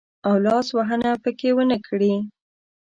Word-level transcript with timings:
او 0.27 0.35
لاس 0.45 0.67
وهنه 0.77 1.11
پکښې 1.23 1.49
ونه 1.55 1.77
کړي. 1.87 2.13